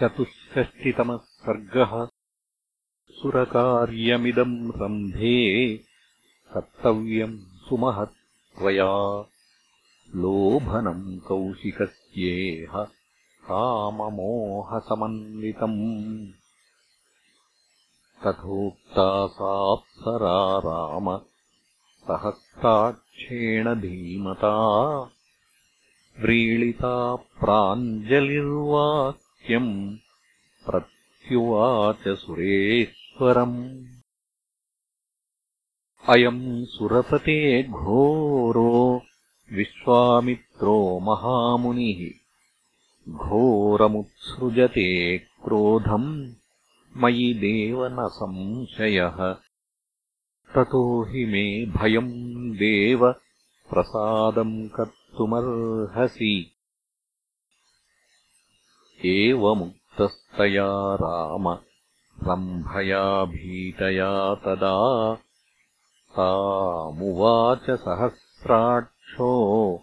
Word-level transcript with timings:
चतुष्षष्टितमः 0.00 1.16
सर्गः 1.16 2.08
सुरकार्यमिदम् 3.10 4.72
रम्भे 4.76 5.76
कर्तव्यम् 6.52 7.38
सुमहत्त्वया 7.38 8.92
लोभनम् 10.14 11.18
कौशिकस्येह 11.18 12.82
काममोहसमन्वितम्। 13.44 14.66
तथोक्ता 18.24 19.26
साप्सरा 19.26 20.58
राम 20.58 21.18
सहस्राक्षेण 22.06 23.74
धीमता 23.74 24.54
व्रीळिता 26.18 27.16
प्राञ्जलिर्वाक्यम् 29.46 29.96
प्रत्युवाच 30.66 32.08
सुरेश्वरम्। 32.08 33.86
अयम् 36.08 36.64
सुरपते 36.64 37.62
घोरो 37.62 39.02
विश्वामित्रो 39.52 41.00
महामुनिः। 41.00 42.10
घोरमुत्सृजते 43.12 45.18
क्रोधम् 45.18 46.32
मयि 46.96 47.34
देव 47.34 47.86
न 47.86 47.96
संशयः। 48.00 49.36
ततो 50.54 51.04
हि 51.04 51.24
मे 51.24 51.66
भयम् 51.66 52.52
देव 52.52 53.14
प्रसादम् 53.70 54.68
कर् 54.68 55.18
तुमर्हसि 55.18 56.55
एवमुक्तस्तया 59.04 60.94
राम। 60.94 61.58
रम्भया 62.30 63.24
भीतया 63.24 64.34
तदा। 64.34 65.18
तामुवाच 66.16 67.70
सहस्राक्षो। 67.70 69.80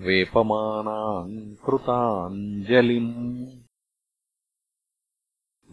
वेपमानाम् 0.00 1.66
कृताञ्जलिम्। 1.66 3.46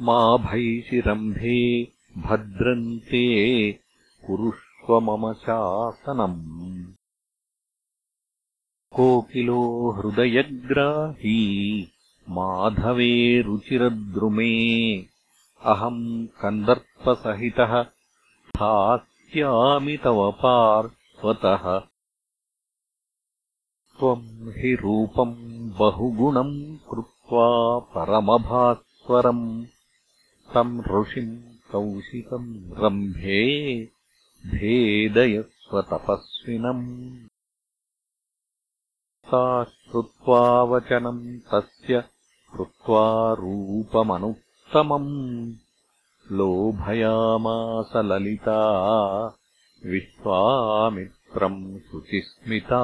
मा 0.01 0.38
भैषिरम्भे 0.38 1.88
भद्रन्ते 2.17 3.79
कुरुष्व 4.27 4.99
मम 4.99 5.33
शासनम्। 5.33 6.94
कोकिलो 8.91 9.91
हृदयग्राही 9.91 11.89
माधवे 12.29 13.41
रुचिरद्रुमे 13.41 15.05
अहम् 15.66 16.27
कन्दर्पसहितः 16.27 17.83
स्थास्यामि 17.83 19.97
तव 19.97 20.31
पार्श्वतः। 20.31 21.81
त्वम् 23.99 24.57
हि 24.57 24.75
रूपम् 24.75 25.71
बहुगुणम् 25.79 26.77
कृत्वा 26.77 27.79
परमभास्वरम् 27.79 29.66
तम् 30.53 30.81
ऋषिम् 30.81 31.41
कौशिकम् 31.71 32.77
रम्भे 32.77 33.85
भेदयस्वतपस्विनम् 34.45 37.27
सा 39.25 39.63
श्रुत्वा 39.63 40.63
वचनम् 40.63 41.39
तस्य 41.39 42.03
कृत्वा 42.53 43.33
रूपमनुत्तमम्। 43.33 45.53
लोभयामास 46.31 47.91
ललिता 47.95 48.61
विश्वामित्रम् 49.85 51.79
शुचिस्मिता। 51.79 52.84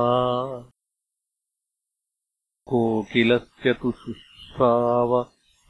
कोकिलस्य 2.65 3.73
तु 3.73 3.91
शुश्राव 3.91 5.27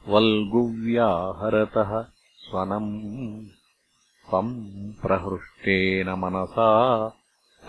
वल्गुव्याहरतः 0.08 2.06
स्वनम्। 2.38 5.02
प्रहृष्टेन 5.02 6.10
मनसा 6.10 7.12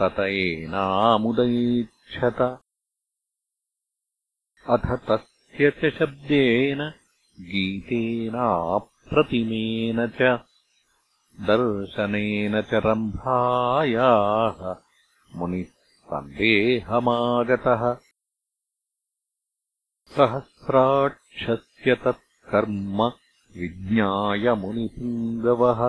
तत 0.03 0.21
एनामुदयीक्षत 0.21 2.59
अथ 4.75 4.87
तस्य 5.09 5.71
च 5.79 5.91
शब्देन 5.99 6.81
गीतेनाप्रतिमेन 7.51 8.39
च 10.19 10.21
दर्शनेन 11.49 12.55
च 12.71 12.81
रम्भायाः 12.87 14.61
मुनिः 15.39 15.69
सन्देहमागतः 16.13 17.83
सहस्राक्षस्य 20.17 21.91
तत्कर्म 22.05 22.99
विज्ञाय 23.57 24.47
मुनिपुङ्गवः 24.63 25.81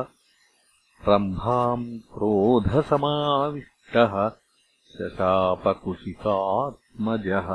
रम्भाम् 1.07 1.85
क्रोधसमाविष्टः 2.15 4.13
शशापकुशिकात्मजः 4.95 7.49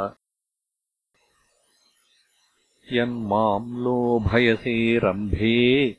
यन्माम् 2.93 3.79
लोभयसे 3.79 4.99
रम्भे 4.99 5.97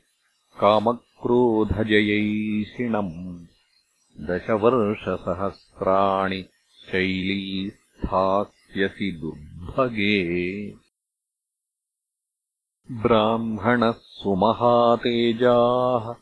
कामक्रोधजयैषिणम् 0.60 3.46
दशवर्षसहस्राणि 4.20 6.44
शैली 6.90 7.70
स्थास्यसि 7.70 9.12
दुर्भगे। 9.12 10.18
ब्राह्मणः 12.92 13.94
सुमहातेजाः 13.98 16.14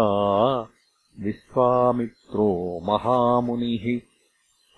विश्वामित्रो 1.20 2.80
महामुनिः 2.84 4.02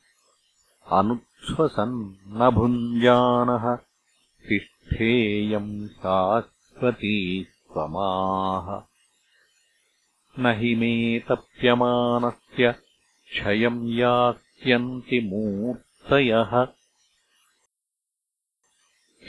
अनुच्छ्वसन् 0.91 2.15
न 2.27 2.49
भुञ्जानः 2.49 3.75
तिष्ठेयम् 4.49 5.87
शाश्वती 5.87 7.47
स्वमाः 7.49 8.83
न 10.39 10.55
हि 10.59 10.75
मे 10.75 11.19
तप्यमानस्य 11.19 12.71
क्षयम् 12.71 13.89
यास्यन्ति 13.89 15.19
मूर्तयः। 15.19 16.67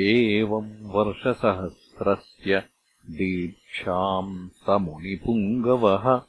एवम् 0.01 0.73
वर्षसहस्रस्य 0.85 2.63
दीक्षाम् 3.11 4.49
स 4.49 4.71
मुनिपुङ्गवः 4.71 6.23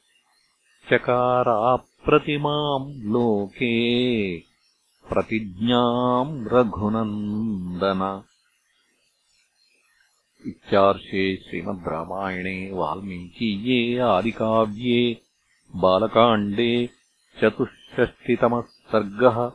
चकाराप्रतिमाम् 0.91 1.73
लोके 3.13 3.75
प्रतिज्ञाम् 5.09 6.47
रघुनन्दन। 6.47 8.23
इत्यार्षे 10.47 11.35
श्रीमद् 11.35 11.87
रामायणे 11.87 12.71
वाल्मीकीये 12.73 13.99
आदिकाव्ये 13.99 15.21
बालकाण्डे 15.75 16.89
चतुष्षष्टितमः 17.41 18.61
सर्गः 18.61 19.51